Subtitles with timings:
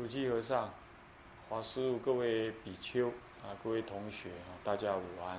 [0.00, 0.72] 主机和尚、
[1.50, 3.08] 华师、各位比丘
[3.42, 5.38] 啊，各位同学啊，大家午安。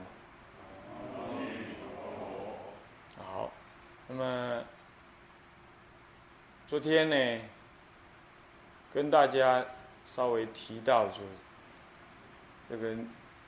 [3.17, 3.51] 好，
[4.07, 4.63] 那么
[6.67, 7.41] 昨天呢，
[8.93, 9.65] 跟大家
[10.05, 11.21] 稍微提到就
[12.69, 12.95] 这个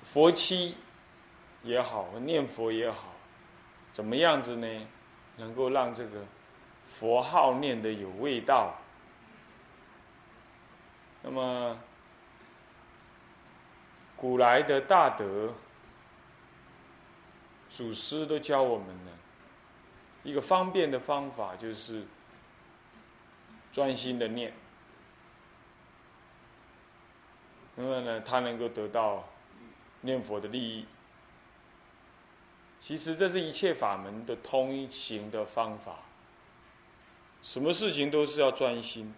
[0.01, 0.75] 佛七
[1.61, 3.13] 也好，念佛也好，
[3.91, 4.67] 怎么样子呢？
[5.37, 6.25] 能够让这个
[6.87, 8.73] 佛号念得有味道。
[11.25, 11.79] 那么，
[14.17, 15.53] 古来的大德、
[17.69, 19.11] 祖师都教我们呢，
[20.23, 22.05] 一个方便的方法，就是
[23.71, 24.53] 专心的念。
[27.75, 29.27] 那么呢，他能够得到
[30.01, 30.85] 念佛的利益。
[32.79, 35.99] 其实，这是一切法门的通行的方法。
[37.41, 39.13] 什么事情都是要专心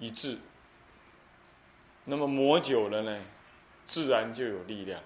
[0.00, 0.38] 一致。
[2.06, 3.18] 那么磨久了呢，
[3.86, 5.00] 自然就有力量。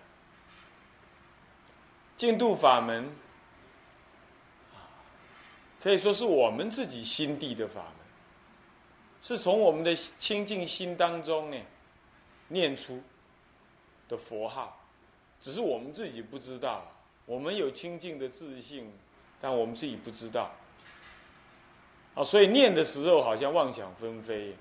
[2.17, 3.09] 净度法门，
[5.81, 8.07] 可以说是我们自己心地的法门，
[9.21, 11.57] 是从我们的清净心当中呢，
[12.49, 13.01] 念出
[14.09, 14.77] 的佛号，
[15.41, 16.85] 只是我们自己不知道。
[17.27, 18.93] 我们有清净的自信，
[19.41, 20.51] 但我们自己不知道。
[22.17, 24.57] 啊，所以念的时候好像妄想纷飞，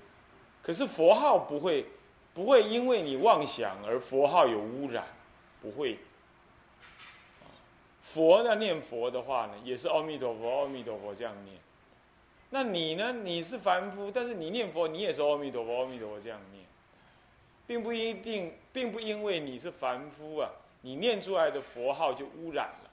[0.62, 1.84] 可是佛号不会。
[2.38, 5.04] 不会因为你妄想而佛号有污染，
[5.60, 5.98] 不会。
[8.00, 11.56] 佛要念佛的话呢，也是阿弥陀佛，阿弥陀佛这样念。
[12.50, 13.12] 那你呢？
[13.12, 16.64] 你是凡夫，但是你念佛，你也是阿弥陀佛，阿弥陀佛这样念，
[17.66, 20.48] 并不一定，并不因为你是凡夫啊，
[20.82, 22.90] 你念出来的佛号就污染了。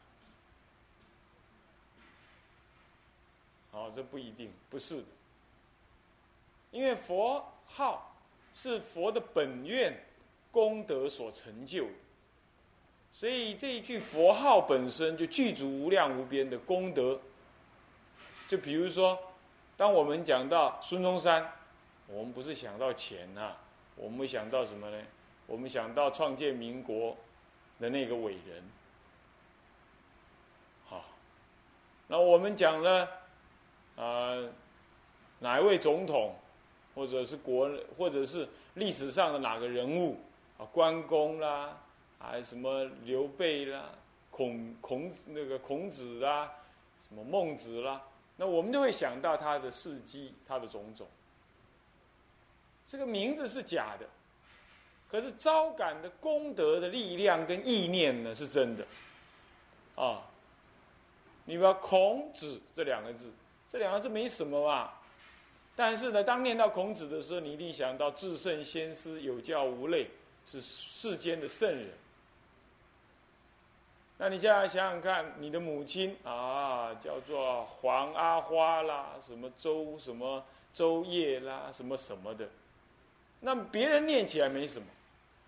[3.73, 5.07] 哦，这不一定，不是的，
[6.71, 8.11] 因为佛号。
[8.55, 9.93] 是佛的本愿
[10.49, 11.85] 功德所成就，
[13.11, 17.19] 所以这一句佛号本身就具足无量无边的功德。
[18.47, 19.19] 就比如说，
[19.75, 21.51] 当我们讲到孙中山，
[22.07, 23.57] 我们不是想到钱呐，
[23.97, 25.03] 我们想到什么呢？
[25.47, 27.17] 我们想到创建民国
[27.79, 28.63] 的那个伟人。
[30.85, 31.03] 好，
[32.07, 33.09] 那我们讲了，
[33.97, 34.49] 呃，
[35.39, 36.33] 哪一位总统？
[36.95, 40.17] 或者是国，或者是历史上的哪个人物
[40.57, 40.65] 啊？
[40.71, 41.77] 关公啦，
[42.17, 43.89] 还什么刘备啦，
[44.31, 46.49] 孔孔那个孔子啦，
[47.07, 48.01] 什么孟子啦，
[48.37, 51.05] 那我们就会想到他的事迹，他的种种。
[52.87, 54.07] 这个名字是假的，
[55.09, 58.85] 可是招感的功德的力量跟意念呢是真的。
[59.95, 60.21] 啊，
[61.45, 63.31] 你把孔子这两个字，
[63.69, 65.01] 这两个字没什么吧？
[65.75, 70.07] 但是呢，当念到孔子的时候，你一定想到至圣先师有教无类，
[70.45, 71.89] 是世间的圣人。
[74.17, 80.41] 那你现在想想看，你的母亲啊，叫做黄阿花啦，什么周什么
[80.73, 82.47] 周叶啦，什么什么的，
[83.41, 84.87] 那别人念起来没什么，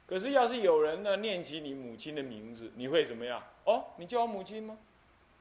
[0.05, 3.41] 可是要是有人呢念起你母亲的名字，你会怎么样？
[3.63, 4.77] 哦，你叫我母亲吗？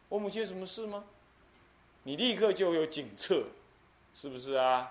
[0.09, 1.05] 我母亲有什么事吗？
[2.05, 3.43] 你立刻就有警策。
[4.19, 4.91] 是不是啊，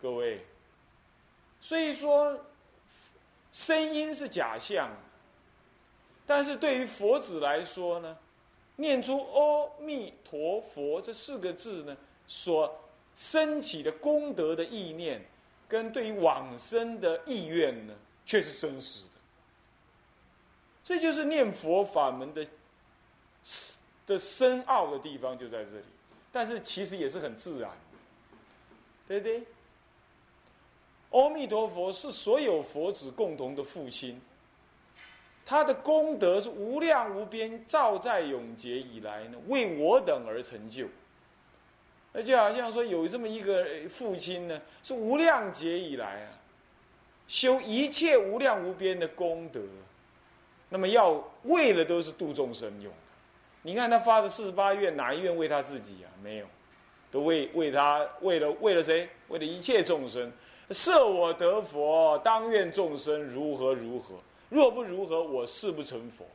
[0.00, 0.40] 各位？
[1.60, 2.40] 所以说，
[3.52, 4.90] 声音是假象，
[6.26, 8.16] 但是对于佛子来说呢，
[8.76, 11.94] 念出“阿弥陀佛”这四个字呢，
[12.26, 12.74] 所
[13.14, 15.22] 升起的功德的意念，
[15.68, 17.92] 跟对于往生的意愿呢，
[18.24, 19.10] 却是真实的。
[20.82, 22.46] 这就是念佛法门的
[24.06, 25.84] 的深奥的地方，就在这里。
[26.32, 27.70] 但是其实也是很自然。
[29.10, 29.42] 对不对？
[31.10, 34.20] 阿弥陀佛是所有佛子共同的父亲，
[35.44, 40.86] 他的功德是无量无边，照在永劫以来呢，为我等而成就。
[42.12, 46.30] 那就好像说，有这么一个父亲呢，是无量劫以来啊，
[47.26, 49.60] 修一切无量无边的功德，
[50.68, 52.92] 那么要为了都是度众生用。
[53.62, 56.06] 你看他发的四十八愿，哪一愿为他自己啊？
[56.22, 56.46] 没有。
[57.10, 59.08] 都为为他为了为了谁？
[59.28, 60.30] 为了一切众生，
[60.70, 64.14] 设我得佛，当愿众生如何如何。
[64.48, 66.26] 若不如何，我誓不成佛。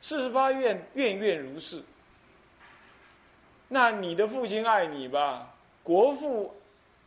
[0.00, 1.82] 四十八愿，愿愿如是。
[3.68, 5.52] 那你的父亲爱你吧，
[5.82, 6.54] 国父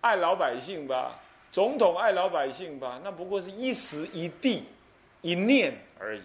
[0.02, 1.20] 爱老百姓吧，
[1.52, 4.64] 总统爱老百姓吧，那不过是一时一地
[5.22, 6.22] 一念而已。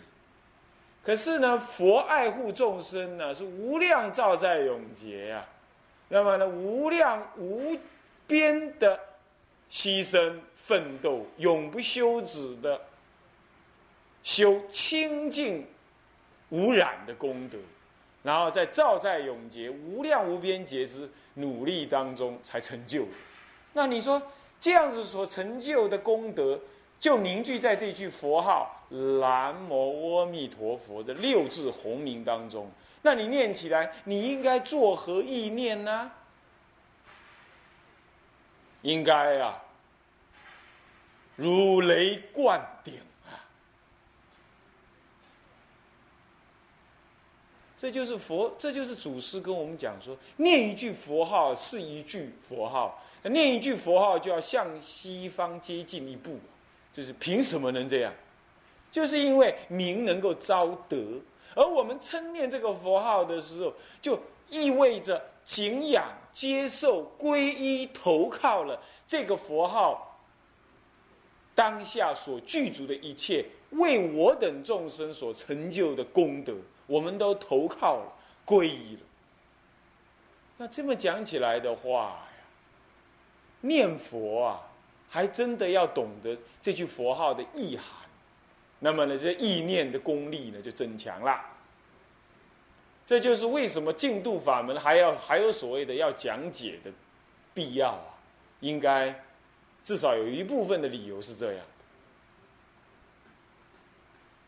[1.05, 5.47] 可是呢，佛爱护众生呢，是无量照在永劫呀。
[6.13, 7.75] 那么呢，无量无
[8.27, 9.01] 边的
[9.71, 12.79] 牺牲奋斗，永不休止的
[14.23, 15.67] 修清净
[16.51, 17.57] 无染的功德，
[18.23, 23.07] 然后在照在永劫无量无边劫之努力当中才成就。
[23.73, 24.21] 那你说
[24.61, 26.61] 这样子所成就的功德，
[27.01, 28.85] 就凝聚在这句佛号
[29.19, 32.71] “南无阿弥陀佛”的六字洪名当中。
[33.03, 36.11] 那你念起来，你应该作何意念呢？
[38.83, 39.61] 应该啊，
[41.37, 43.43] 如雷贯顶啊！
[47.77, 56.39] 这就是佛，这就是祖师跟我们讲说，念一句佛号是一句佛号，念一句佛号就要向西方接近一步，
[56.93, 58.13] 就是凭什么能这样？
[58.93, 61.21] 就是因为名能够招德。
[61.55, 64.19] 而我们称念这个佛号的时候，就
[64.49, 70.19] 意味着敬仰、接受、皈依、投靠了这个佛号
[71.55, 76.55] 当下所具足的一切，为我等众生所成就的功德，
[76.87, 78.13] 我们都投靠了、
[78.47, 79.01] 皈依了。
[80.59, 82.45] 那这么讲起来的话呀，
[83.61, 84.61] 念佛啊，
[85.09, 88.02] 还真的要懂得这句佛号的意涵。
[88.85, 91.41] 那么呢，这意念的功力呢就增强了。
[93.07, 96.91] 这就是为什么净度法门还要还有所谓的要讲解的
[97.55, 98.19] 必要啊，
[98.59, 99.25] 应该
[99.85, 101.67] 至少有一部分的理由是这样的。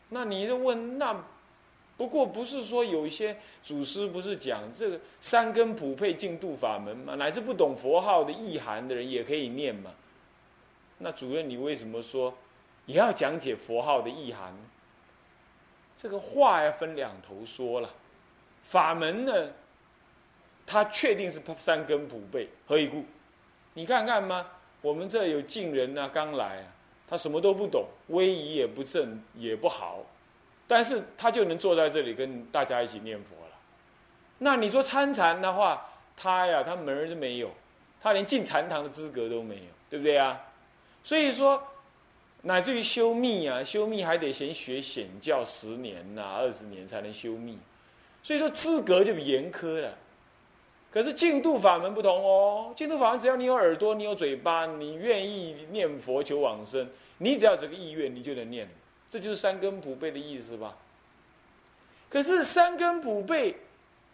[0.09, 1.15] 那你就问，那
[1.95, 7.15] 不过不是说有一些祖师不是讲这个三根普配净度法门吗？
[7.15, 9.91] 乃至不懂佛号的意涵的人也可以念吗？
[10.97, 12.37] 那主任，你为什么说？
[12.85, 14.53] 也要讲解佛号的意涵，
[15.97, 17.89] 这个话要分两头说了。
[18.61, 19.49] 法门呢，
[20.67, 23.03] 它确定是三根普被，何以故？
[23.73, 24.45] 你看看吗？
[24.81, 26.67] 我们这有近人呐，刚来啊，
[27.07, 30.03] 他什么都不懂，威仪也不正，也不好，
[30.67, 33.51] 但是他就能坐在这里跟大家一起念佛了。
[34.37, 37.49] 那你说参禅的话，他呀，他门儿都没有，
[37.99, 40.39] 他连进禅堂的资格都没有，对不对啊？
[41.03, 41.63] 所以说。
[42.47, 47.57] 乃至于修密啊，修密还得先学显教十年呐、二十年才能修密，
[48.21, 49.97] 所以说资格就严苛了。
[50.91, 56.87] 可是净度法门不同哦，净度法门只要你有耳朵，你有嘴巴，你愿意念佛求往生，
[57.17, 58.69] 你只要这个意愿，你就能念，
[59.09, 60.77] 这就是三根普被的意思吧。
[62.07, 63.55] 可是三根普被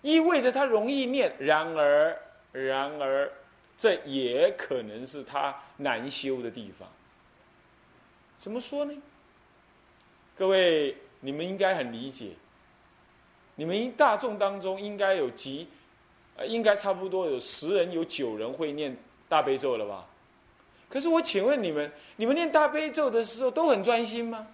[0.01, 2.18] 意味着它容易念，然而
[2.54, 3.30] 然而
[3.77, 6.88] 这也可能是它难修的地方。
[8.41, 8.93] 怎么说呢？
[10.35, 12.31] 各位，你们应该很理解。
[13.53, 15.67] 你们大众当中应该有几，
[16.47, 18.97] 应该差不多有十人有九人会念
[19.29, 20.07] 大悲咒了吧？
[20.89, 24.47] 可是我请问你们，你们念大悲咒的时候都很专心吗？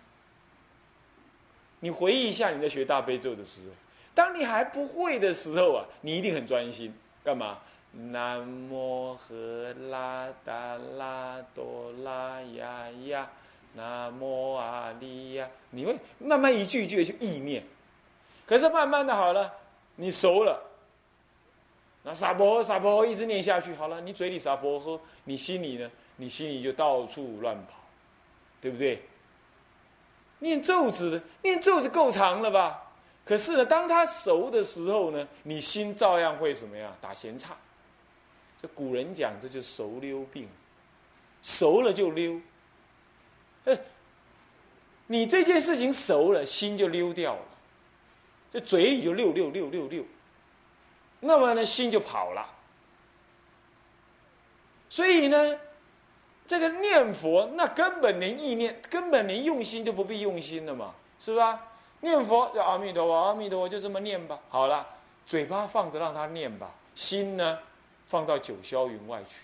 [1.80, 3.74] 你回忆一下你在学大悲咒的时候，
[4.14, 6.94] 当你还不会的时候啊，你一定很专心，
[7.24, 7.60] 干嘛？
[7.94, 13.30] 南无赫拉达拉多拉呀呀。
[13.74, 17.64] 南无阿弥呀，你会慢慢一句一句的去意念，
[18.46, 19.54] 可是慢慢的好了，
[19.96, 20.60] 你熟了，
[22.04, 25.90] 那傻婆傻婆一直念下去，好了，你嘴里傻婆喝，你心里呢？
[26.16, 27.74] 你心里就到处乱跑，
[28.60, 29.04] 对不对？
[30.40, 32.84] 念咒子，念咒子够长了吧？
[33.24, 36.96] 可是呢，当他熟的时候呢，你心照样会什么呀？
[37.00, 37.56] 打闲岔。
[38.60, 40.48] 这古人讲，这就熟溜病，
[41.44, 42.42] 熟了就溜。
[43.68, 43.78] 哎
[45.10, 47.42] 你这件事情熟了，心就溜掉了，
[48.52, 50.04] 这嘴里就溜溜溜溜溜，
[51.22, 52.46] 那么呢，心就跑了。
[54.90, 55.58] 所以呢，
[56.46, 61.62] 这个念佛，那根本连意念，根本连用心就不必用心了嘛，是吧？
[62.02, 64.38] 念佛叫阿弥陀佛，阿弥陀佛，就这么念吧。
[64.50, 64.86] 好了，
[65.26, 67.60] 嘴巴放着让他念吧，心呢，
[68.08, 69.38] 放到九霄云外去。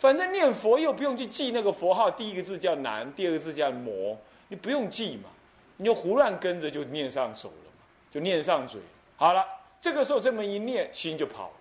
[0.00, 4.16] 反正念佛又不用去记那个佛号，第一个字叫难，第二个字叫魔，
[4.48, 5.28] 你不用记嘛，
[5.76, 8.80] 你就胡乱跟着就念上手了嘛，就念上嘴。
[9.18, 9.44] 好了，
[9.78, 11.56] 这个时候这么一念，心就跑了。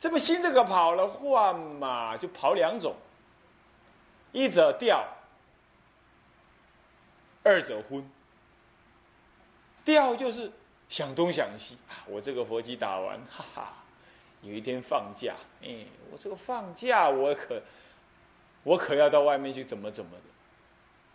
[0.00, 2.96] 这不心这个跑了话嘛，就跑两种，
[4.32, 5.06] 一者掉，
[7.44, 8.04] 二者昏。
[9.84, 10.50] 掉就是
[10.88, 13.72] 想东想西，我这个佛机打完，哈哈。
[14.42, 15.68] 有一天放假，哎，
[16.10, 17.62] 我这个放假，我可，
[18.64, 20.22] 我可要到外面去怎么怎么的，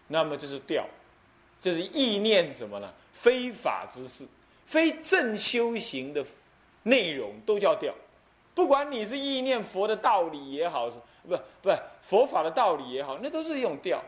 [0.07, 0.87] 那么就是掉，
[1.61, 2.93] 就是意念怎么了？
[3.11, 4.25] 非法之事，
[4.65, 6.25] 非正修行的
[6.83, 7.93] 内容都叫掉。
[8.55, 11.69] 不管你是意念佛的道理也好，是不不
[12.01, 14.01] 佛法的道理也好，那都是一种调。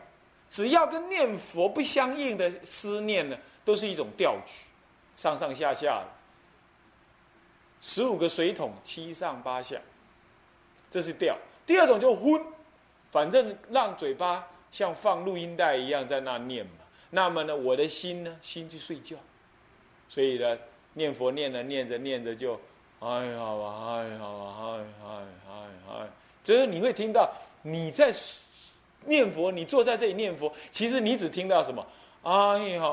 [0.48, 4.54] 只要跟念佛不相应的思念呢，都是一种调举，
[5.16, 6.19] 上上下下的。
[7.80, 9.80] 十五个水桶，七上八下，
[10.90, 11.36] 这是调。
[11.64, 12.44] 第二种就昏，
[13.10, 16.72] 反正让嘴巴像放录音带一样在那念嘛。
[17.10, 19.16] 那么呢，我的心呢，心去睡觉。
[20.08, 20.58] 所以呢，
[20.94, 22.60] 念佛念着念着念着就，
[23.00, 24.20] 哎呀，哎呀，
[24.60, 26.08] 哎哎哎哎，
[26.42, 27.32] 就是你会听到
[27.62, 28.12] 你在
[29.06, 31.86] 念佛，你坐在这里念佛，其实你只听到什么？
[32.22, 32.84] 哎呀，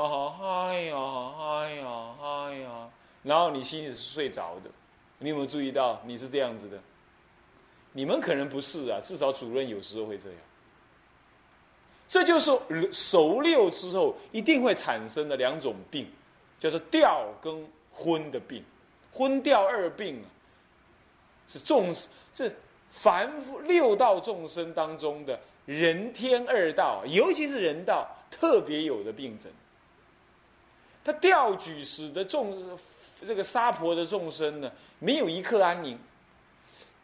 [0.41, 0.97] 哎呀，
[1.39, 2.89] 哎呀，哎呀，
[3.27, 4.71] 然后你心里是睡着的。
[5.19, 6.79] 你有没有注意到你是这样子的？
[7.91, 10.39] 你们可能不是啊，至少主任有时候会这样。
[12.07, 16.07] 这就是熟六之后一定会产生的两种病。
[16.59, 18.63] 叫做调跟昏的病，
[19.13, 20.25] 昏调二病啊，
[21.47, 21.93] 是众
[22.33, 22.51] 是
[22.89, 29.51] 凡夫六道众生当中的人天二道，尤其是人道特别有的病症。
[31.03, 32.75] 他调举使得众
[33.25, 35.97] 这个沙婆的众生呢，没有一刻安宁。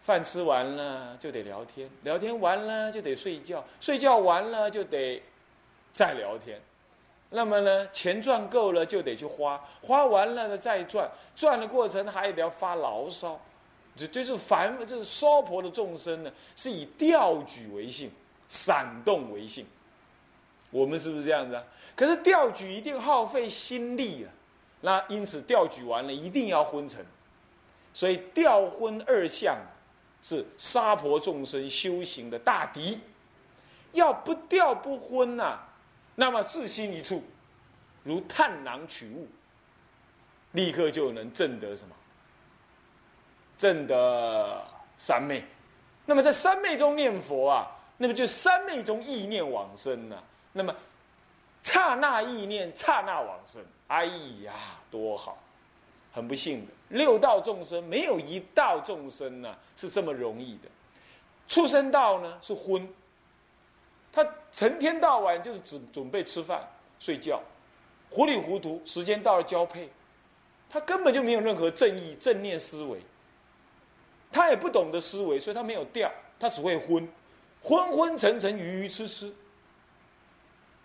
[0.04, 5.24] 饭吃完了就得聊天，聊天完了就得睡觉，睡觉完了就得
[5.94, 6.60] 再聊天。
[7.30, 13.40] 那么呢，钱赚够了就得去花，花完了呢再赚，赚的过程还得要发牢骚，
[13.96, 18.12] 这就是凡，这是娑婆的众生呢，是以调举为性，
[18.50, 19.66] 闪动为性。
[20.70, 21.64] 我们是不是这样子啊？
[21.96, 24.28] 可是调举一定耗费心力啊，
[24.86, 27.06] 那因此调举完了一定要昏沉，
[27.94, 29.58] 所以调昏二相
[30.22, 33.00] 是杀婆众生修行的大敌，
[33.94, 35.58] 要不调不昏呐。
[36.16, 37.24] 那么四心一处，
[38.04, 39.26] 如探囊取物，
[40.52, 41.96] 立刻就能证得什么？
[43.58, 44.62] 证得
[44.98, 45.46] 三昧。
[46.06, 50.22] 那么在三昧中念佛啊，那么就三昧中意念往生呐。
[50.52, 50.76] 那么
[51.64, 53.64] 刹那意念，刹那往生。
[53.88, 54.06] 哎
[54.44, 54.54] 呀，
[54.92, 55.38] 多好！
[56.12, 60.70] 很不幸的，六道众生没有一道众生呢是这么容易的。
[61.48, 62.88] 畜生道呢是昏。
[64.12, 66.68] 他成天到晚就是只准备吃饭、
[67.00, 67.42] 睡觉，
[68.12, 68.80] 糊里糊涂。
[68.86, 69.90] 时间到了交配，
[70.70, 73.00] 他根本就没有任何正义、正念思维，
[74.32, 77.08] 他也不懂得思维，所以他没有调，他只会昏，
[77.64, 79.34] 昏昏沉沉、鱼鱼痴痴。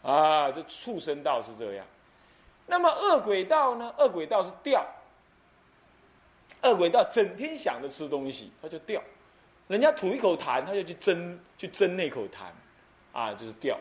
[0.03, 1.87] 啊，这畜生道是这样。
[2.67, 3.95] 那么恶鬼道呢？
[3.99, 4.87] 恶鬼道是掉，
[6.63, 9.03] 恶鬼道整天想着吃东西，他就掉。
[9.69, 12.51] 人家吐一口痰，他就去争，去争那口痰。
[13.11, 13.77] 啊，就是掉。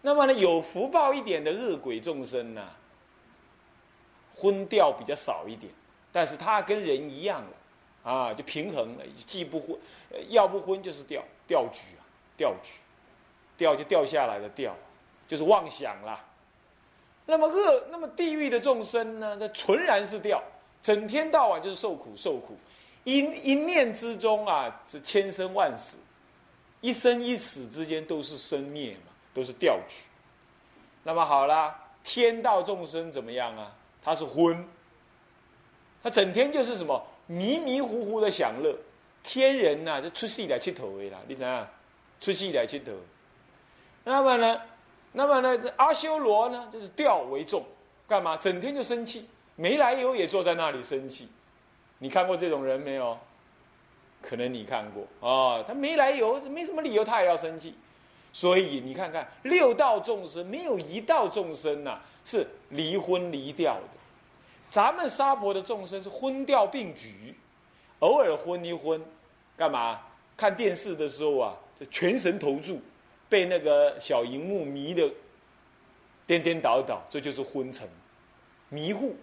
[0.00, 2.68] 那么呢，有福报一点的恶鬼众生呢，
[4.34, 5.72] 昏掉比较少一点，
[6.10, 9.78] 但是他跟人一样了，啊，就平衡了，既不昏，
[10.30, 12.02] 要不昏就是掉掉举啊，
[12.36, 12.72] 掉举，
[13.56, 14.74] 掉就掉下来的掉，
[15.28, 16.24] 就是妄想啦。
[17.26, 20.42] 那么恶，那么地狱的众生呢，这纯然是掉，
[20.80, 22.56] 整天到晚就是受苦受苦，
[23.04, 25.98] 一一念之中啊，是千生万死。
[26.80, 29.98] 一生一死之间都是生灭嘛，都是掉举。
[31.04, 33.72] 那么好了，天道众生怎么样啊？
[34.02, 34.66] 他是昏，
[36.02, 38.76] 他整天就是什么迷迷糊糊的享乐。
[39.22, 41.68] 天人呐，就出戏来去投为啦，你怎样？
[42.18, 42.90] 出戏来去头。
[44.02, 44.60] 那么呢，
[45.12, 47.64] 那么呢，阿修罗呢，就是调为重，
[48.08, 48.36] 干嘛？
[48.36, 51.28] 整天就生气，没来由也坐在那里生气。
[51.98, 53.18] 你看过这种人没有？
[54.22, 57.74] 可能你看过啊，他没来由，没什么理由，他也要生气。
[58.32, 63.82] 所以你看看六道众生，没有一道众生呐是离婚离掉的。
[64.70, 67.34] 咱们沙婆的众生是婚调并举，
[67.98, 68.98] 偶尔昏一昏，
[69.56, 70.00] 干嘛？
[70.36, 72.80] 看电视的时候啊，就全神投注，
[73.32, 75.10] 被那个小荧幕迷的
[76.26, 77.88] 颠颠倒倒，这就是昏沉、
[78.68, 79.16] 迷糊。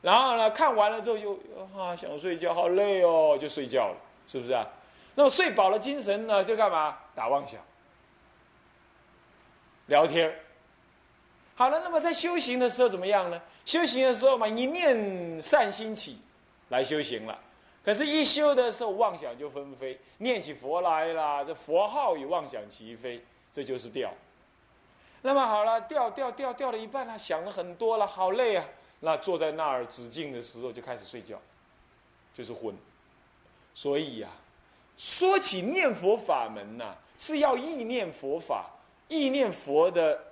[0.00, 1.38] 然后呢，看完了之后又
[1.76, 3.96] 啊想睡觉，好累哦，就睡觉了。
[4.26, 4.66] 是不是啊？
[5.14, 6.96] 那么睡饱了精神呢，就干嘛？
[7.14, 7.60] 打妄想、
[9.88, 10.34] 聊天
[11.54, 13.38] 好了，那么在修行的时候怎么样呢？
[13.66, 16.18] 修行的时候嘛，一念善心起
[16.70, 17.38] 来修行了。
[17.84, 23.20] 可是，一修的时候妄想就纷飞，念起佛来啦，这佛号与妄想齐飞，
[23.52, 24.12] 这就是掉。
[25.20, 28.64] 那么好了，掉掉掉掉了一半了，想了很多了，好累啊。
[29.00, 31.40] 那坐在那儿止静的时候，就开始睡觉，
[32.34, 32.74] 就是昏。
[33.74, 34.28] 所以呀，
[34.96, 38.70] 说起念佛法门呐，是要意念佛法，
[39.08, 40.22] 意念佛的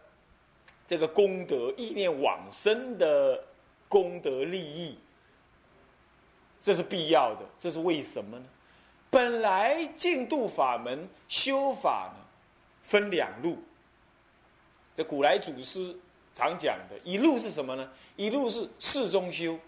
[0.87, 3.43] 这个功德，意念往生的
[3.89, 4.99] 功德利益，
[6.61, 7.45] 这是必要的。
[7.59, 8.45] 这是为什么呢？
[9.09, 12.20] 本来净度法门修法呢，
[12.83, 13.59] 分两路。
[14.97, 15.97] 这古来祖师
[16.35, 17.91] 常讲的，一路是什么呢？
[18.17, 19.59] 一路是事中修，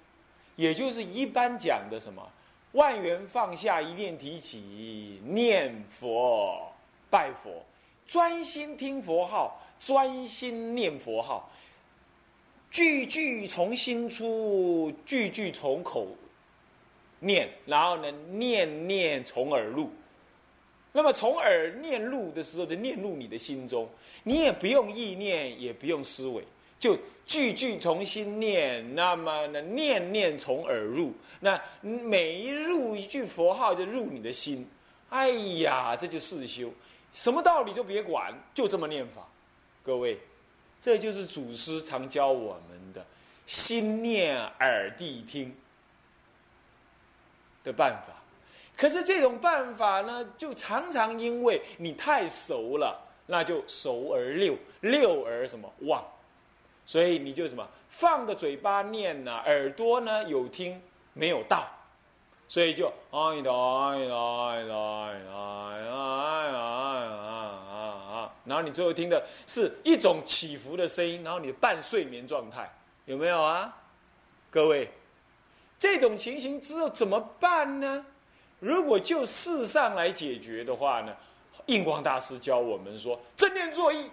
[0.57, 2.26] 也就是一般讲的什么，
[2.73, 6.73] 万缘放下，一念提起，念佛
[7.09, 7.64] 拜佛，
[8.07, 11.50] 专心听佛号，专心念佛号，
[12.71, 16.09] 句句从心出，句句从口。
[17.21, 19.88] 念，然后呢，念念从耳入。
[20.93, 23.89] 那么从耳念入的时候，就念入你的心中，
[24.23, 26.45] 你也不用意念，也不用思维，
[26.79, 28.95] 就句句从心念。
[28.95, 34.69] 那么呢，念念从耳入，那每一入一句佛号就入你的心。
[35.09, 36.71] 哎呀，这就四修，
[37.15, 39.27] 什么道理都别管，就这么念法。
[39.83, 40.19] 各位，
[40.81, 43.05] 这就是祖师常教我们的
[43.47, 45.55] 心念耳谛听。
[47.65, 48.22] 的办法，
[48.83, 56.05] 可是这种办法呢，就常常因为你太熟了，那就熟而溜，溜而什么忘，
[56.85, 61.65] 所以你就什么放着嘴巴念呐，耳朵呢有听没有到，
[62.49, 64.17] 所以就哎呀哎呀
[64.49, 64.75] 哎呀
[65.71, 65.95] 哎呀
[66.27, 67.12] 哎呀
[68.11, 72.69] 啊，然后你最后听的是一种起伏的声音，然后你半睡眠状态
[73.05, 73.73] 有没有啊？
[74.51, 74.91] 各位。
[75.79, 78.07] 这种情形之后怎么办呢？
[78.62, 81.12] 如果就事上来解决的话呢，
[81.66, 84.09] 印光大师教我们说：正念作意，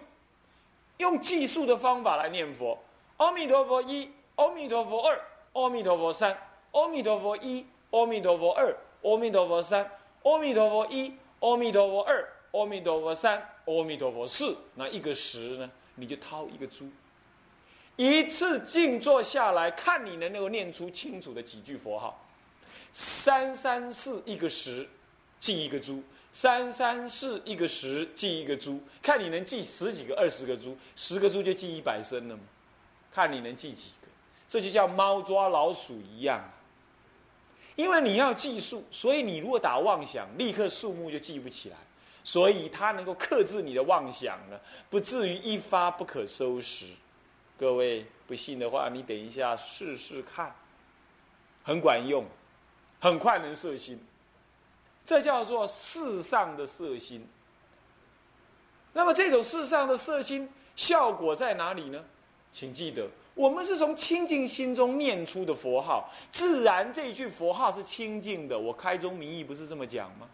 [0.96, 2.76] 用计数的方法来念佛。
[3.18, 5.20] 阿弥陀佛一，阿弥陀佛二，
[5.52, 6.36] 阿弥陀佛三，
[6.72, 9.88] 阿弥陀佛一，阿弥陀佛二，阿弥陀佛三，
[10.24, 14.56] 阿弥陀佛一，阿弥陀佛二，阿弥陀佛三，阿弥陀佛四。
[14.74, 16.88] 那一个十呢，你就掏一个珠。
[17.94, 22.20] 一次静坐下来看，你能够念出清楚的几句佛号。
[22.92, 24.88] 三三四一个十，
[25.38, 28.80] 记一个猪；三三四一个十，记一个猪。
[29.02, 32.42] 看你能记十几个、二十个猪，十个猪就记一百升了嘛？
[33.12, 34.08] 看你能记几个，
[34.48, 36.42] 这就叫猫抓老鼠一样。
[37.76, 41.76] 因为你要计数，所以你如果打妄想，立刻数目就记不起来。
[42.22, 46.84] 所以它能够克制你的妄想呢，不至于一发不可收拾。
[47.58, 50.54] 各位不信的话，你等一下试试看，
[51.62, 52.24] 很管用，
[53.00, 53.98] 很快能摄心。
[55.04, 57.26] 这叫做世上的摄心。
[58.92, 62.04] 那么这种世上的摄心效果在哪里呢？
[62.52, 68.58] 请记得，我们是从清净心中念出的佛号，自然这句佛号是清净的。
[68.58, 70.26] 我开宗明义不是这么讲吗？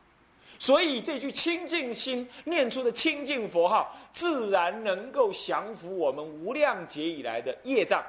[0.58, 8.02] 所以这句清净心念出的清净佛号，自然能够降服我们无量劫以来的业障、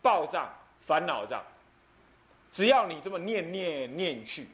[0.00, 1.42] 暴障、烦恼障。
[2.54, 4.46] 只要你这么念念念去，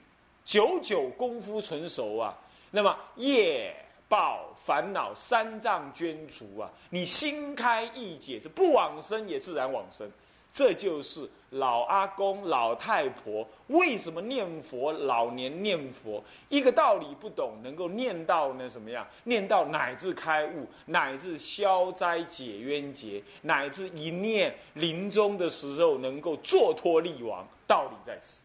[0.42, 2.34] 久久功夫纯熟啊，
[2.70, 3.76] 那么业、
[4.08, 10.10] 报、烦恼三障捐除啊，你心开意解，是不往生也自然往生。
[10.52, 18.68] 这就是老阿公、老太婆为什么念佛，老年念佛一个道理不懂，能够念到呢？
[18.68, 19.06] 什么样？
[19.24, 28.42] 念到乃至开悟，乃至消灾解冤结，乃至一念临终的时候能够坐脱力亡，道理在此。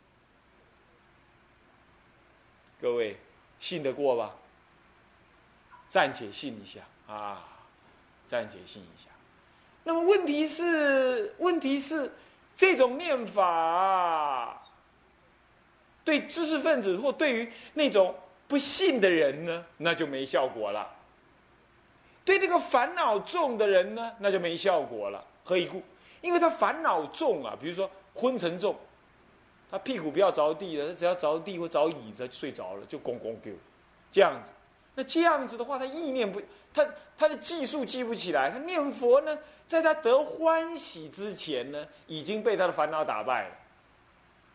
[2.80, 3.18] 各位
[3.58, 4.36] 信得过吧？
[5.88, 7.44] 暂且信一下啊，
[8.28, 9.10] 暂且信一下。
[9.84, 12.14] 那么问题是，问题是，
[12.56, 14.62] 这种念法
[16.04, 18.16] 对知识分子或对于那种
[18.48, 20.88] 不信的人呢，那就没效果了。
[22.24, 25.26] 对这个烦恼重的人呢，那就没效果了。
[25.44, 25.82] 何以故？
[26.22, 28.76] 因为他烦恼重啊，比如说昏沉重，
[29.76, 33.54] 他屁股不要着地了，他只要着地或着椅子就睡着了，就咣咣丢，
[34.10, 34.50] 这样子。
[34.96, 36.42] 那这样子的话，他意念不，
[36.74, 38.50] 他他的技术记不起来。
[38.50, 43.56] 他念佛呢，在他得欢喜之前呢，已经被他的烦恼打败了，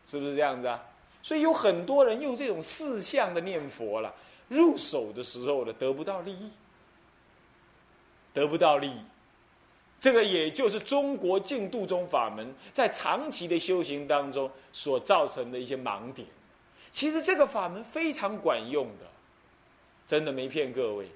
[0.07, 0.83] 是不是这样子啊？
[1.21, 4.11] 所以有很多人用这种四相的念佛了，
[4.47, 6.49] 入手的时候呢，得不到利益，
[8.33, 8.99] 得不到利益。
[10.01, 16.27] 这个也就是中国净土宗法门在长期的修行当中所造成的一些盲点。
[16.91, 19.05] 其实这个法门非常管用的。
[20.07, 21.07] 真的没骗各位，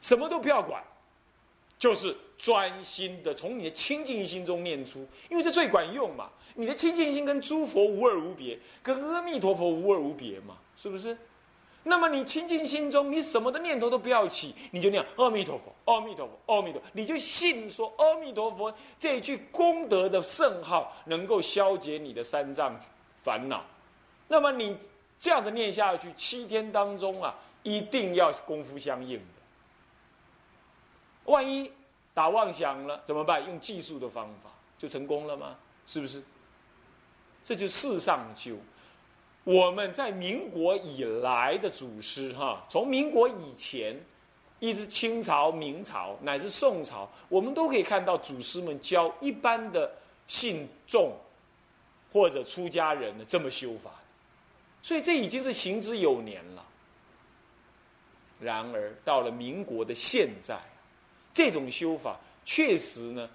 [0.00, 0.82] 什么都不要管，
[1.78, 6.28] 就是专心的从你的清净心中念出，因为这最管用嘛。
[6.56, 11.16] 你的清净心跟诸佛无二无别，跟阿弥陀佛无二无别嘛，是不是？
[11.82, 22.78] 那么你清净心中，你什么的念头都不要起，你就念阿弥陀佛，阿弥陀佛，阿弥陀，你就信说阿弥陀佛这句功德的圣号能够消解你的三障
[23.22, 23.64] 烦恼。
[24.28, 24.76] 那么你。
[25.22, 29.24] 这样子念下去，七天当中啊，一定要功夫相应的。
[31.26, 31.70] 万一
[32.12, 33.46] 打妄想了怎么办？
[33.46, 35.56] 用技术的方法就成功了吗？
[35.86, 36.20] 是不是？
[37.44, 38.56] 这就世上修。
[39.44, 43.98] 我们在民国以来的祖师哈，从民国以前，
[44.60, 49.90] 一直清朝、明朝乃至宋朝，我们都可以看到祖师们教一般的
[50.28, 51.12] 信众
[52.12, 53.90] 或者出家人的这么修法，
[54.80, 56.64] 所以这已经是行之有年了。
[58.38, 60.56] 然而到了民国的现在，
[61.34, 63.28] 这种修法确实呢，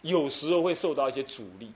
[0.00, 1.70] 有时候会受到一些阻力。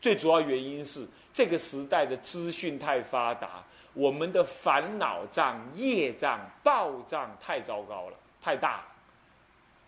[0.00, 8.84] 最主要原因是这个时代的资讯太发达，我们的烦恼障、业障、暴障太糟糕了，太大。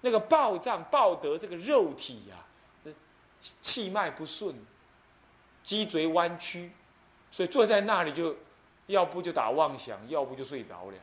[0.00, 2.92] 那个暴障暴得这个肉体呀，
[3.60, 4.54] 气脉不顺，
[5.62, 6.70] 脊椎弯曲，
[7.30, 8.34] 所以坐在那里就
[8.86, 10.96] 要不就打妄想，要不就睡着了。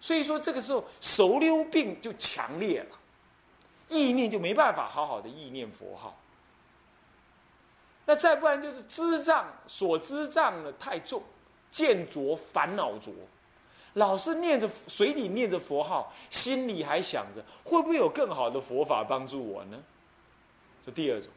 [0.00, 2.96] 所以说这个时候手溜病就强烈了，
[3.88, 6.16] 意念就没办法好好的意念佛号。
[8.04, 11.22] 那再不然就是知障所知障呢太重，
[11.70, 13.12] 见浊烦恼浊，
[13.94, 19.78] 老是念着水里念着佛号，心里还想着会不会有更好的佛法帮助我呢？
[20.84, 21.30] 这第二种，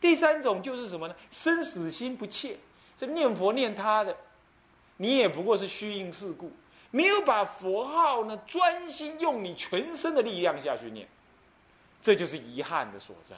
[0.00, 1.14] 第三种就是什么呢？
[1.30, 2.56] 生死心不切，
[2.96, 4.16] 这念佛念他的，
[4.96, 6.50] 你也不过是虚应事故，
[6.90, 11.06] 没有把佛号呢专心用你全身的力量下去念，
[12.00, 13.36] 这就是遗憾的所在。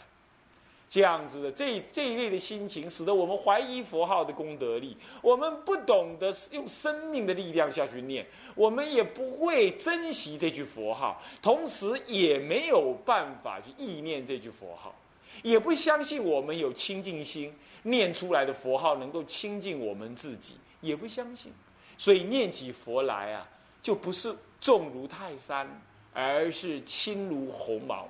[0.91, 4.97] 这样子的这这一类的心情，使得我们怀疑佛号的功德力。
[5.21, 14.95] 我们不懂得用生命的力量下去念，我们也不会珍惜这句佛号，同时也没有办法去意念这句佛号，
[15.43, 21.53] 也不相信我们有清净心，念出来的佛号能够清净我们自己，也不相信。
[21.99, 23.47] 所以念起佛来啊，
[23.83, 25.69] 就不是重如泰山，
[26.15, 28.09] 而是轻如鸿毛。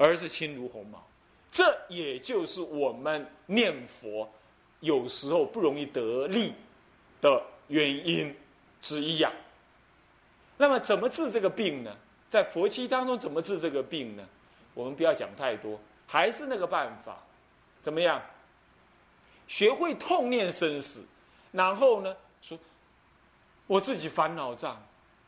[0.00, 0.98] 而是轻如鸿毛，
[1.50, 4.26] 这也就是我们念佛
[4.80, 6.54] 有时候不容易得力
[7.20, 8.34] 的原因
[8.80, 9.30] 之一呀。
[10.56, 11.94] 那么，怎么治这个病呢？
[12.30, 14.26] 在佛期当中，怎么治这个病呢？
[14.72, 17.18] 我们不要讲太多，还是那个办法，
[17.82, 18.22] 怎么样？
[19.46, 21.04] 学会痛念生死，
[21.52, 22.58] 然后呢，说
[23.66, 24.82] 我自己烦恼障、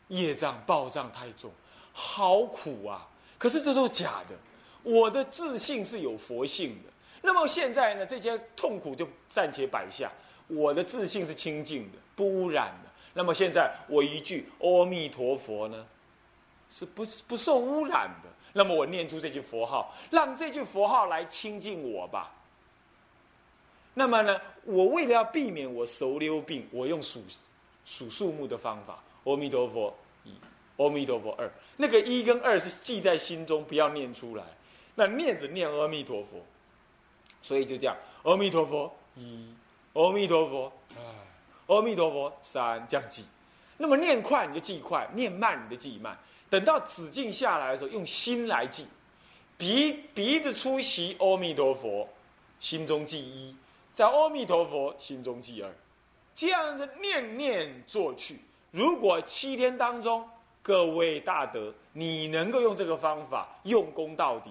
[0.08, 1.50] 业障、暴障太重，
[1.92, 3.06] 好苦啊！
[3.36, 4.34] 可是这都是假的。
[4.82, 6.90] 我的自信是有佛性的，
[7.22, 8.04] 那么现在呢？
[8.04, 10.10] 这些痛苦就暂且摆下。
[10.48, 12.90] 我的自信是清净的，不污染的。
[13.14, 15.86] 那么现在我一句阿弥陀佛呢，
[16.68, 18.28] 是不不受污染的。
[18.52, 22.30] 那么我念出这句佛号，让这句佛号来清净我吧。
[23.94, 27.22] 那么呢，我为了要避免我手溜病，我用数
[27.84, 30.34] 数数目的方法，阿弥陀佛一，
[30.76, 31.50] 阿弥陀佛二。
[31.76, 34.44] 那个一跟二是记在心中，不要念出来。
[34.94, 36.44] 那念着念阿弥陀佛，
[37.42, 39.48] 所以就这样，阿弥陀佛一，
[39.94, 43.24] 阿弥陀佛二，阿弥陀佛三，这样记。
[43.78, 46.16] 那么念快你就记快，念慢你就记慢。
[46.50, 48.86] 等到止境下来的时候，用心来记，
[49.56, 52.06] 鼻鼻子出息，阿弥陀佛，
[52.58, 53.56] 心中记一，
[53.94, 55.74] 在阿弥陀佛心中记二，
[56.34, 58.38] 这样子念念做去。
[58.70, 60.28] 如果七天当中
[60.62, 64.50] 各位大德，你能够用这个方法用功到底。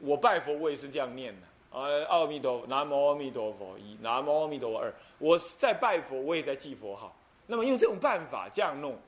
[0.00, 1.46] 我拜佛，我也是这样念的。
[1.70, 4.92] 啊，阿弥陀，南无阿弥陀佛一，南无阿弥陀佛二。
[5.18, 7.14] 我在拜佛，我也在记佛号。
[7.46, 8.98] 那么用这种办法这样弄，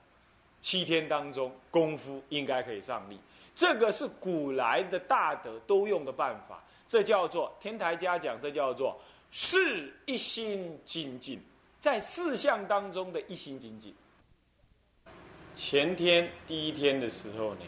[0.60, 3.18] 七天当中功夫应该可以上力。
[3.54, 11.40] 这个是古来的大德都用的办法，这叫做天台家讲，这叫做事一心精进，
[11.80, 13.94] 在四项当中的一心精进。
[15.56, 17.62] 前天第一天的时候呢，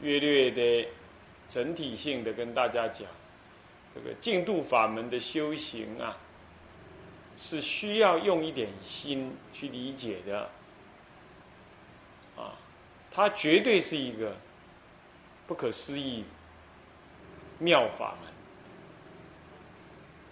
[0.00, 0.88] 略略的。
[1.50, 3.08] 整体性的跟大家讲，
[3.92, 6.16] 这个净度法门的修行啊，
[7.36, 10.48] 是需要用一点心去理解的，
[12.36, 12.54] 啊，
[13.10, 14.36] 它绝对是一个
[15.48, 16.24] 不可思议
[17.58, 18.32] 妙法门。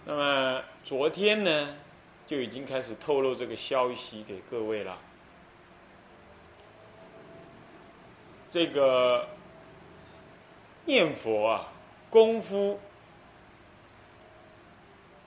[0.05, 1.75] 那么昨天呢，
[2.25, 4.97] 就已经开始透露这个消息给各位了，
[8.49, 9.27] 这个。
[10.85, 11.73] 念佛啊，
[12.09, 12.79] 功夫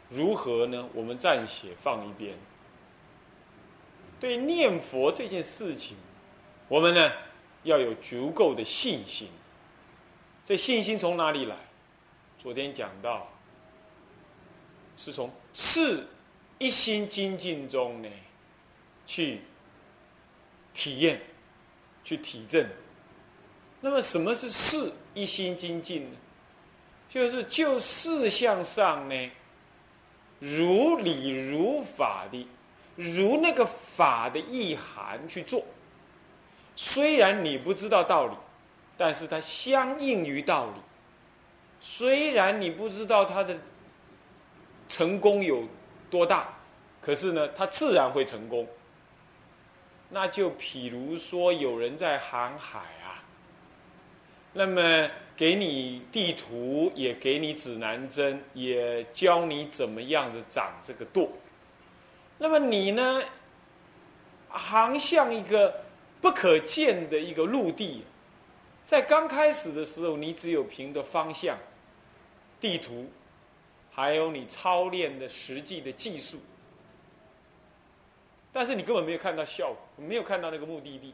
[0.09, 0.89] 如何呢？
[0.95, 2.37] 我们暂且放一边。
[4.21, 5.97] 对念佛这件事情，
[6.69, 7.13] 我们呢
[7.65, 9.29] 要有足够的信心。
[10.45, 11.57] 这信心从哪里来？
[12.39, 13.29] 昨天讲到，
[14.97, 16.07] 是从事
[16.59, 18.09] 一心精进中呢，
[19.07, 19.41] 去
[20.75, 21.21] 体验、
[22.03, 22.69] 去体证。
[23.85, 26.17] 那么，什么是事一心精进呢？
[27.09, 29.31] 就是就事项上呢，
[30.39, 32.47] 如理如法的，
[32.95, 35.65] 如那个法的意涵去做。
[36.77, 38.35] 虽然你不知道道理，
[38.97, 40.81] 但是它相应于道理。
[41.81, 43.59] 虽然你不知道它的
[44.89, 45.65] 成功有
[46.09, 46.49] 多大，
[47.01, 48.67] 可是呢，它自然会成功。
[50.09, 52.81] 那就譬如说，有人在航海，
[54.53, 61.31] 那么给你地图，也给你指南针，也教你怎么样子掌这个舵。
[62.39, 63.23] 那么你呢，
[64.49, 65.85] 航向一个
[66.21, 68.05] 不可见的一个陆地，
[68.85, 71.57] 在刚开始的时候，你只有凭的方向。
[72.61, 73.11] 地图，
[73.91, 76.39] 还有你操练的实际的技术，
[78.53, 81.13] 但是你根本没有看到效果，没有看到那个目的地。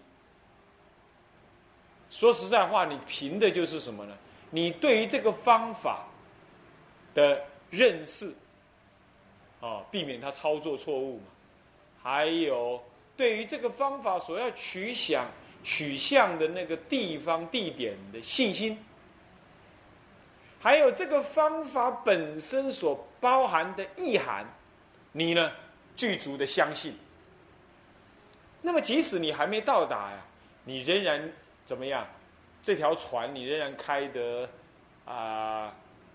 [2.10, 4.16] 说实在话，你凭的就是什么呢？
[4.50, 6.06] 你对于这个方法
[7.14, 8.32] 的认识，
[9.60, 11.24] 啊，避免他操作错误嘛。
[12.02, 12.82] 还有
[13.16, 15.26] 对于这个方法所要取向、
[15.62, 18.78] 取向的那个地方、地点的信心。
[20.60, 24.46] 还有这个方法本身所包含的意涵，
[25.12, 25.52] 你呢
[25.94, 26.96] 具足的相信。
[28.62, 30.24] 那么即使你还没到达呀，
[30.64, 31.30] 你仍然
[31.68, 32.06] 怎么样？
[32.62, 34.48] 这条船你仍然开得
[35.04, 35.70] 啊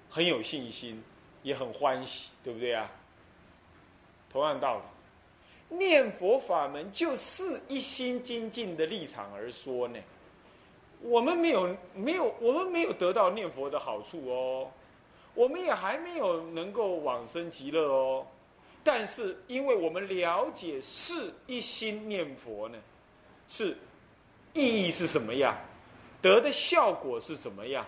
[0.09, 1.03] 很有信心，
[1.43, 2.89] 也很欢喜，对不对啊？
[4.31, 4.81] 同样道
[5.69, 9.99] 理，念佛法门就是一心精进的立场而说呢。
[11.01, 14.71] 我们没有没有，我们没有得到念佛的好处哦，
[15.35, 18.25] 我们也还没有能够往生极乐哦。
[18.83, 22.77] 但是，因为我们了解是一心念佛呢，
[23.47, 23.77] 是
[24.53, 25.57] 意义是什么样，
[26.21, 27.85] 得的效果是怎么样，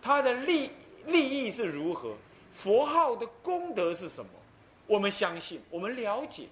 [0.00, 0.70] 它的利
[1.06, 2.14] 利益是如何，
[2.52, 4.30] 佛号的功德是什么，
[4.86, 6.46] 我们相信，我们了解，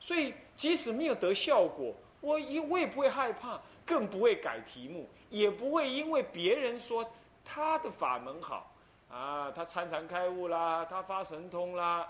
[0.00, 3.60] 所以即使没有得效果，我也我也不会害怕。
[3.84, 7.04] 更不会改题目，也不会因为别人说
[7.44, 8.72] 他的法门好
[9.10, 12.08] 啊，他参禅开悟啦，他发神通啦，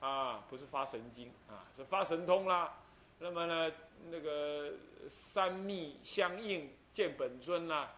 [0.00, 2.74] 啊，不是发神经啊，是发神通啦。
[3.18, 3.72] 那么呢，
[4.10, 4.72] 那个
[5.08, 7.88] 三密相应见本尊呐，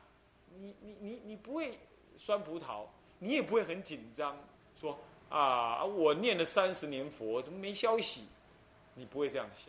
[0.59, 1.79] 你你你你不会
[2.17, 2.87] 酸葡萄，
[3.19, 4.39] 你也不会很紧张，
[4.79, 4.99] 说
[5.29, 8.27] 啊，我念了三十年佛，怎么没消息？
[8.95, 9.69] 你不会这样想，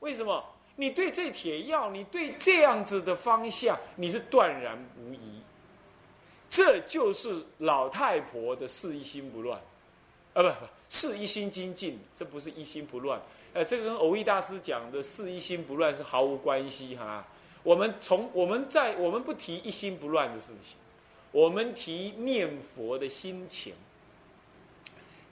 [0.00, 0.44] 为什么？
[0.76, 5.42] 你对这铁药，你对这样子的方向，你是断然无疑。
[6.48, 9.60] 这就是老太婆的事一心不乱，
[10.34, 13.20] 啊不不，事一心精进，这不是一心不乱。
[13.52, 17.26] 呃，这个跟偶益大师讲的事一心不乱是毫无关系哈。
[17.62, 20.76] 我们从我们在我们不提一心不乱的事情，
[21.32, 23.74] 我们提念佛的心情，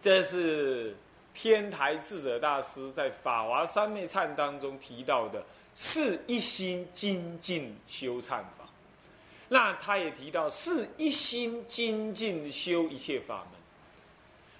[0.01, 0.97] 这是。
[1.35, 5.41] 天台智者大师在《法华三昧忏》当中提到的
[5.73, 8.69] 是一心精进修忏法，
[9.49, 13.58] 那他也提到是一心精进修一切法门，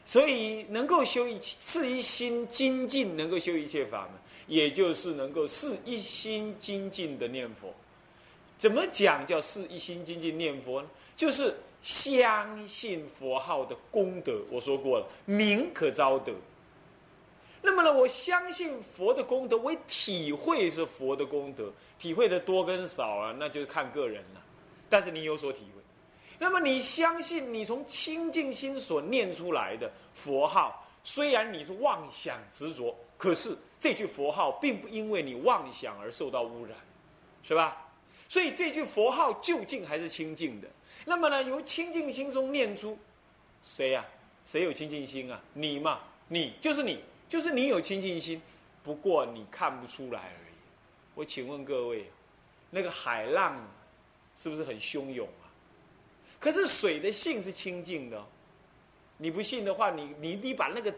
[0.09, 4.13] 所以能够修一是一心精进能够修一切法门，
[4.47, 7.75] 也就是能够是一心精进的念佛。
[8.57, 10.89] 怎么讲叫是一心精进念佛呢？
[11.15, 14.41] 就是相信佛号的功德。
[14.51, 16.33] 我说过了，名可招得。
[17.61, 24.43] 那么呢，我相信佛的功德，我体会是佛的功德，体会的多跟少啊，那就是看个人了。
[24.89, 25.78] 但是你有所体会，
[26.39, 36.77] 那么你相信你从清净心所念出来的佛号，虽然你是妄想执着，可是这句佛号并不因为你妄想而受到污染，
[37.43, 37.87] 是吧？
[38.29, 40.69] 所以这句佛号究竟还是清净的。
[41.05, 42.99] 那么呢，由清净心中念出，
[43.63, 44.05] 谁呀？
[44.45, 45.41] 谁有清净心啊？
[45.53, 47.01] 你嘛，你就是你。
[47.29, 48.41] 就是你有清净心，
[48.83, 50.55] 不过你看不出来而已。
[51.15, 52.11] 我请问各位，
[52.71, 53.69] 那个海浪
[54.35, 55.29] 是不是很汹涌？
[56.41, 58.25] 可是水的性是清净的。
[59.17, 60.95] 你不信的话，你你你把那个，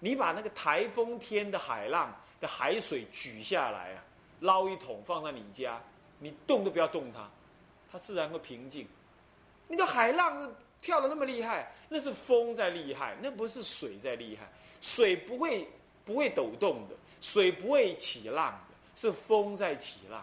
[0.00, 4.04] 你把那个台风天的海浪的海水举下来啊，
[4.40, 5.80] 捞一桶放在你家，
[6.18, 7.26] 你动都不要动它，
[7.90, 8.86] 它自然会平静。
[9.66, 14.46] 那个海浪跳的那么厉害，那是风在厉害，那不是水在厉害。
[14.82, 15.66] 水不会
[16.04, 20.22] 不会抖动的，水不会起浪的，是风在起浪。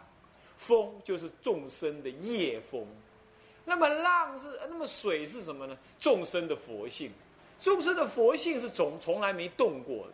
[0.57, 2.85] 风就是众生的业风，
[3.65, 5.77] 那么浪是那么水是什么呢？
[5.99, 7.11] 众生的佛性，
[7.59, 10.13] 众生的佛性是从从来没动过的，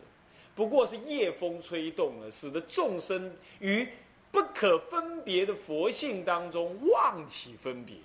[0.54, 3.88] 不过是夜风吹动了，使得众生于
[4.30, 7.96] 不可分别的佛性当中妄起分别，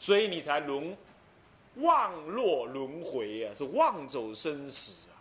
[0.00, 0.96] 所以你才轮
[1.76, 5.14] 妄落轮回啊，是妄走生死啊，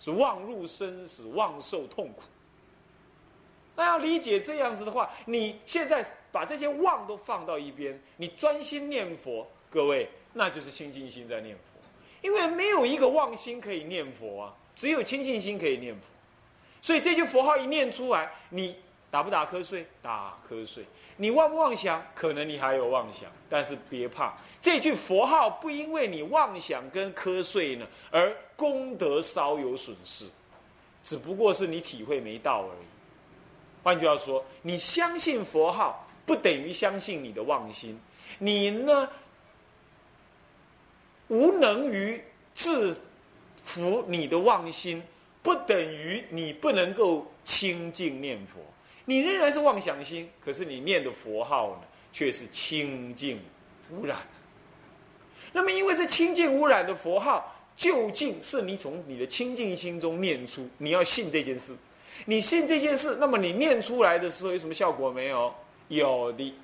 [0.00, 2.22] 是妄入生死，妄受痛苦。
[3.74, 11.62] 那要理解这样子的话，你现在把这些妄都放到一边，你专心念佛，各位，那就是清净心在念佛。
[12.20, 16.02] 因为没有一个妄心可以念佛啊，只有清净心可以念佛，
[16.80, 18.76] 所以这句佛号一念出来，你
[19.10, 19.86] 打不打瞌睡？
[20.00, 20.84] 打瞌睡。
[21.16, 22.04] 你妄不妄想？
[22.14, 30.26] 可能你还有妄想，但是别怕，这句佛号不因为你妄想跟瞌睡呢而功德稍有损失，
[31.02, 32.91] 只不过是你体会没到而已。
[33.82, 37.98] 换句话说，你相信佛号，不等于相信你的妄心，
[38.38, 39.08] 你呢？
[41.28, 42.22] 无能于
[42.54, 42.94] 制
[43.64, 45.02] 服你的妄心，
[45.42, 48.60] 不等于你不能够清净念佛。
[49.06, 53.40] 你仍然是妄想心，可是你念的佛号呢，却是清净
[53.90, 54.18] 污染。
[55.52, 61.74] 那么，因为这清净污染的佛号，究竟是你从你的清净心中念出，你要信这件事。
[62.24, 65.52] 你信这件事，那么你念出来的时候有什么效果没有？
[65.88, 66.54] 有的，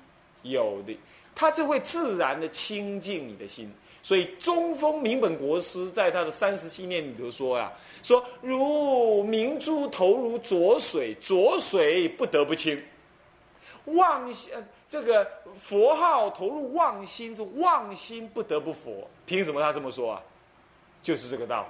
[0.41, 0.97] 有的，
[1.35, 3.71] 它就会自然的清净你的心。
[4.01, 12.81] 所以中峰明本国师在他的三十七念里头说呀：“说如明珠投入浊水，浊水不得不清。
[13.85, 14.53] 妄心
[14.87, 19.07] 这个佛号投入妄心，是妄心不得不佛。
[19.25, 20.21] 凭什么他这么说啊？
[21.03, 21.67] 就是这个道理。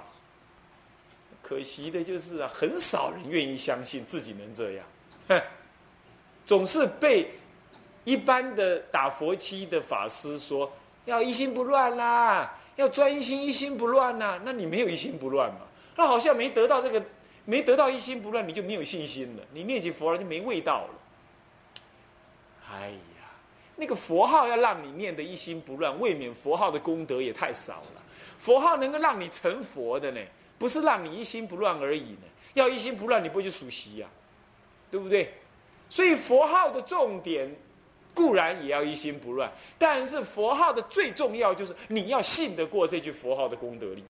[1.50, 4.86] 可惜的就是啊，很少人愿意相信自己能这样，
[5.26, 5.42] 哼，
[6.44, 7.32] 总是被
[8.04, 10.70] 一般的打佛七的法师说。”
[11.06, 14.38] 要一心不乱啦，要专心一心不乱呐。
[14.44, 15.60] 那你没有一心不乱嘛？
[15.96, 17.02] 那好像没得到这个，
[17.46, 19.42] 没得到一心不乱，你就没有信心了。
[19.52, 20.94] 你念起佛来就没味道了。
[22.70, 23.26] 哎呀，
[23.76, 28.02] 那个佛号要让你念的一心不乱，未免佛号的功德也太少了。
[28.38, 30.20] 佛号能够让你成佛的呢，
[30.60, 32.28] 不是让你一心不乱而已呢。
[32.54, 34.08] 要一心不乱，你不会去数息呀，
[34.92, 35.34] 对不对？
[35.88, 37.52] 所以佛号的重点。
[38.12, 43.98] 固然也要一心不乱，但是佛号的最重要就是你要信得过这句佛号的功德力。